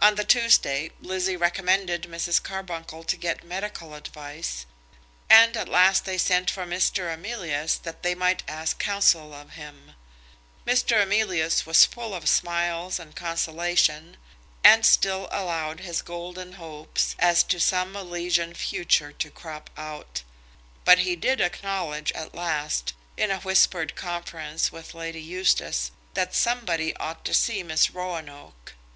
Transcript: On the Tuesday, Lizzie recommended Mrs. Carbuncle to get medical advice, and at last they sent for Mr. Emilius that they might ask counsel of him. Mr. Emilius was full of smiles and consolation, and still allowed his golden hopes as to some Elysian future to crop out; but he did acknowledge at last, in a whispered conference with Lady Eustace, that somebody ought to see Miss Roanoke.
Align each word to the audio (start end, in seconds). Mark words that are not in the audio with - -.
On 0.00 0.16
the 0.16 0.24
Tuesday, 0.24 0.90
Lizzie 1.00 1.36
recommended 1.36 2.08
Mrs. 2.10 2.42
Carbuncle 2.42 3.04
to 3.04 3.16
get 3.16 3.44
medical 3.44 3.94
advice, 3.94 4.66
and 5.30 5.56
at 5.56 5.68
last 5.68 6.04
they 6.04 6.18
sent 6.18 6.50
for 6.50 6.64
Mr. 6.64 7.14
Emilius 7.14 7.76
that 7.76 8.02
they 8.02 8.16
might 8.16 8.42
ask 8.48 8.80
counsel 8.80 9.32
of 9.32 9.50
him. 9.50 9.92
Mr. 10.66 11.00
Emilius 11.00 11.64
was 11.64 11.84
full 11.86 12.16
of 12.16 12.28
smiles 12.28 12.98
and 12.98 13.14
consolation, 13.14 14.16
and 14.64 14.84
still 14.84 15.28
allowed 15.30 15.78
his 15.78 16.02
golden 16.02 16.54
hopes 16.54 17.14
as 17.20 17.44
to 17.44 17.60
some 17.60 17.94
Elysian 17.94 18.54
future 18.54 19.12
to 19.12 19.30
crop 19.30 19.70
out; 19.76 20.24
but 20.84 20.98
he 20.98 21.14
did 21.14 21.40
acknowledge 21.40 22.10
at 22.10 22.34
last, 22.34 22.92
in 23.16 23.30
a 23.30 23.38
whispered 23.38 23.94
conference 23.94 24.72
with 24.72 24.94
Lady 24.94 25.22
Eustace, 25.22 25.92
that 26.14 26.34
somebody 26.34 26.92
ought 26.96 27.24
to 27.24 27.32
see 27.32 27.62
Miss 27.62 27.92
Roanoke. 27.92 28.74